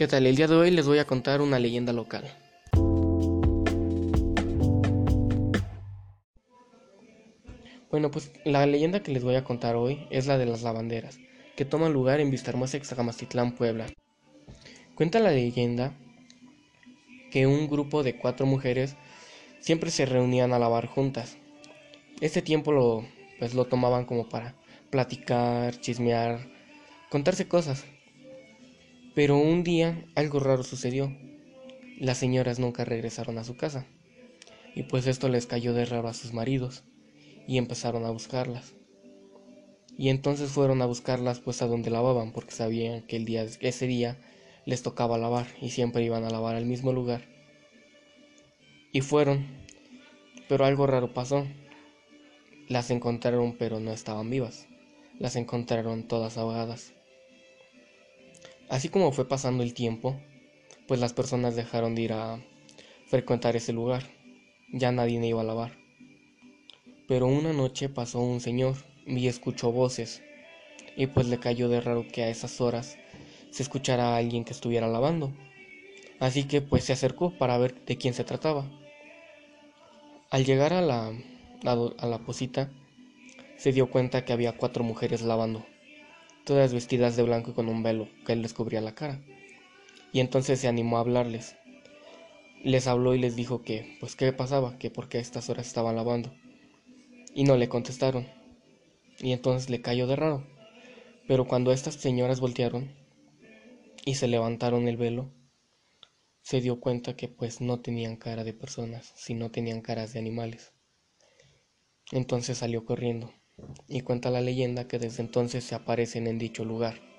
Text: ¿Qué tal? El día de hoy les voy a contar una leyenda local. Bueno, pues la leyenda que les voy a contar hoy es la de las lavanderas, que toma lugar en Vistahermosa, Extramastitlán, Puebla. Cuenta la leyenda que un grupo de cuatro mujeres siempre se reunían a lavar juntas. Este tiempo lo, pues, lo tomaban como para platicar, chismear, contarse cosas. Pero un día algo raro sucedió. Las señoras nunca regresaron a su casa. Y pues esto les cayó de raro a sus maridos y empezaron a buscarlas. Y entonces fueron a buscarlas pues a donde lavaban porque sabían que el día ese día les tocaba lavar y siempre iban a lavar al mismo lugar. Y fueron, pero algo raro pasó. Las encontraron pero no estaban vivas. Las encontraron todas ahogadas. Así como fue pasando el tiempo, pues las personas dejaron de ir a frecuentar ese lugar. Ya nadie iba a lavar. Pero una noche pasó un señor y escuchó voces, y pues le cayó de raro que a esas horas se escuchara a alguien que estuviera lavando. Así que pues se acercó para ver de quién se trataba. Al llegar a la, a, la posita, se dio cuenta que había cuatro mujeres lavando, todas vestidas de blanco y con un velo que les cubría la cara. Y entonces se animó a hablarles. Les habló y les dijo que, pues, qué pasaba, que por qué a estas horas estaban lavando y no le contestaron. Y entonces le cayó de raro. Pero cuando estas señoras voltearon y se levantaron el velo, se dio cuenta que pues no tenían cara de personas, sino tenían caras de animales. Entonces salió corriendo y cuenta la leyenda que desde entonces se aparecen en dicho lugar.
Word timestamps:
¿Qué 0.00 0.08
tal? 0.08 0.26
El 0.26 0.34
día 0.34 0.46
de 0.46 0.54
hoy 0.54 0.70
les 0.70 0.86
voy 0.86 0.98
a 0.98 1.04
contar 1.04 1.42
una 1.42 1.58
leyenda 1.58 1.92
local. 1.92 2.24
Bueno, 7.90 8.10
pues 8.10 8.32
la 8.46 8.64
leyenda 8.64 9.02
que 9.02 9.12
les 9.12 9.22
voy 9.22 9.34
a 9.34 9.44
contar 9.44 9.76
hoy 9.76 10.06
es 10.08 10.26
la 10.26 10.38
de 10.38 10.46
las 10.46 10.62
lavanderas, 10.62 11.18
que 11.54 11.66
toma 11.66 11.90
lugar 11.90 12.18
en 12.20 12.30
Vistahermosa, 12.30 12.78
Extramastitlán, 12.78 13.54
Puebla. 13.54 13.88
Cuenta 14.94 15.18
la 15.18 15.32
leyenda 15.32 15.92
que 17.30 17.46
un 17.46 17.68
grupo 17.68 18.02
de 18.02 18.16
cuatro 18.16 18.46
mujeres 18.46 18.96
siempre 19.58 19.90
se 19.90 20.06
reunían 20.06 20.54
a 20.54 20.58
lavar 20.58 20.86
juntas. 20.86 21.36
Este 22.22 22.40
tiempo 22.40 22.72
lo, 22.72 23.04
pues, 23.38 23.52
lo 23.52 23.66
tomaban 23.66 24.06
como 24.06 24.30
para 24.30 24.54
platicar, 24.88 25.78
chismear, 25.78 26.48
contarse 27.10 27.46
cosas. 27.46 27.84
Pero 29.14 29.36
un 29.36 29.64
día 29.64 30.04
algo 30.14 30.38
raro 30.40 30.62
sucedió. 30.62 31.16
Las 31.98 32.18
señoras 32.18 32.58
nunca 32.58 32.84
regresaron 32.84 33.38
a 33.38 33.44
su 33.44 33.56
casa. 33.56 33.86
Y 34.74 34.84
pues 34.84 35.06
esto 35.06 35.28
les 35.28 35.46
cayó 35.46 35.74
de 35.74 35.84
raro 35.84 36.08
a 36.08 36.14
sus 36.14 36.32
maridos 36.32 36.84
y 37.46 37.58
empezaron 37.58 38.04
a 38.04 38.10
buscarlas. 38.10 38.74
Y 39.98 40.08
entonces 40.08 40.50
fueron 40.50 40.80
a 40.80 40.86
buscarlas 40.86 41.40
pues 41.40 41.60
a 41.60 41.66
donde 41.66 41.90
lavaban 41.90 42.32
porque 42.32 42.52
sabían 42.52 43.02
que 43.02 43.16
el 43.16 43.24
día 43.24 43.44
ese 43.60 43.86
día 43.86 44.16
les 44.64 44.82
tocaba 44.82 45.18
lavar 45.18 45.46
y 45.60 45.70
siempre 45.70 46.04
iban 46.04 46.24
a 46.24 46.30
lavar 46.30 46.54
al 46.54 46.64
mismo 46.64 46.92
lugar. 46.92 47.22
Y 48.92 49.00
fueron, 49.00 49.46
pero 50.48 50.64
algo 50.64 50.86
raro 50.86 51.12
pasó. 51.12 51.46
Las 52.68 52.90
encontraron 52.90 53.56
pero 53.58 53.80
no 53.80 53.92
estaban 53.92 54.30
vivas. 54.30 54.68
Las 55.18 55.34
encontraron 55.34 56.06
todas 56.06 56.38
ahogadas. 56.38 56.94
Así 58.70 58.88
como 58.88 59.12
fue 59.12 59.28
pasando 59.28 59.62
el 59.62 59.74
tiempo, 59.74 60.18
pues 60.86 61.00
las 61.00 61.12
personas 61.12 61.56
dejaron 61.56 61.94
de 61.94 62.02
ir 62.02 62.12
a 62.12 62.40
frecuentar 63.06 63.56
ese 63.56 63.72
lugar. 63.72 64.04
Ya 64.72 64.92
nadie 64.92 65.26
iba 65.26 65.40
a 65.40 65.44
lavar. 65.44 65.76
Pero 67.08 67.26
una 67.26 67.52
noche 67.52 67.88
pasó 67.88 68.20
un 68.20 68.40
señor 68.40 68.76
y 69.04 69.26
escuchó 69.26 69.72
voces, 69.72 70.22
y 70.96 71.08
pues 71.08 71.26
le 71.26 71.40
cayó 71.40 71.68
de 71.68 71.80
raro 71.80 72.06
que 72.06 72.22
a 72.22 72.28
esas 72.28 72.60
horas 72.60 72.96
se 73.50 73.64
escuchara 73.64 74.14
a 74.14 74.16
alguien 74.16 74.44
que 74.44 74.52
estuviera 74.52 74.86
lavando. 74.86 75.32
Así 76.20 76.44
que 76.44 76.60
pues 76.60 76.84
se 76.84 76.92
acercó 76.92 77.36
para 77.36 77.58
ver 77.58 77.84
de 77.84 77.96
quién 77.96 78.14
se 78.14 78.22
trataba. 78.22 78.70
Al 80.30 80.44
llegar 80.44 80.72
a 80.72 80.80
la, 80.80 81.12
a, 81.64 82.06
la 82.06 82.18
posita, 82.20 82.70
se 83.56 83.72
dio 83.72 83.90
cuenta 83.90 84.24
que 84.24 84.32
había 84.32 84.56
cuatro 84.56 84.84
mujeres 84.84 85.22
lavando, 85.22 85.66
todas 86.44 86.72
vestidas 86.72 87.16
de 87.16 87.22
blanco 87.22 87.50
y 87.50 87.54
con 87.54 87.68
un 87.68 87.82
velo 87.82 88.08
que 88.26 88.36
les 88.36 88.54
cubría 88.54 88.80
la 88.80 88.94
cara. 88.94 89.20
Y 90.12 90.20
entonces 90.20 90.60
se 90.60 90.68
animó 90.68 90.96
a 90.96 91.00
hablarles. 91.00 91.56
Les 92.62 92.86
habló 92.86 93.14
y 93.14 93.18
les 93.18 93.36
dijo 93.36 93.62
que, 93.62 93.96
pues, 94.00 94.16
qué 94.16 94.32
pasaba, 94.32 94.78
que 94.78 94.90
por 94.90 95.08
qué 95.08 95.18
a 95.18 95.20
estas 95.20 95.48
horas 95.48 95.66
estaban 95.66 95.96
lavando 95.96 96.32
y 97.34 97.44
no 97.44 97.56
le 97.56 97.68
contestaron. 97.68 98.26
Y 99.18 99.32
entonces 99.32 99.70
le 99.70 99.82
cayó 99.82 100.06
de 100.06 100.16
raro. 100.16 100.46
Pero 101.26 101.46
cuando 101.46 101.72
estas 101.72 101.94
señoras 101.94 102.40
voltearon 102.40 102.92
y 104.04 104.16
se 104.16 104.28
levantaron 104.28 104.88
el 104.88 104.96
velo, 104.96 105.30
se 106.42 106.60
dio 106.60 106.80
cuenta 106.80 107.14
que 107.16 107.28
pues 107.28 107.60
no 107.60 107.80
tenían 107.80 108.16
cara 108.16 108.44
de 108.44 108.52
personas, 108.52 109.12
sino 109.14 109.50
tenían 109.50 109.82
caras 109.82 110.12
de 110.12 110.18
animales. 110.18 110.72
Entonces 112.10 112.58
salió 112.58 112.84
corriendo 112.84 113.32
y 113.88 114.00
cuenta 114.02 114.30
la 114.30 114.40
leyenda 114.40 114.88
que 114.88 114.98
desde 114.98 115.22
entonces 115.22 115.64
se 115.64 115.74
aparecen 115.74 116.26
en 116.26 116.38
dicho 116.38 116.64
lugar. 116.64 117.09